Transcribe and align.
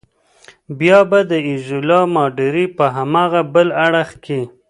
بیا 0.79 0.99
به 1.09 1.19
د 1.31 1.33
ایزولا 1.49 1.99
ماډرې 2.15 2.65
په 2.77 2.85
هاغه 2.95 3.41
بل 3.53 3.67
اړخ 3.85 4.09
کې. 4.25 4.41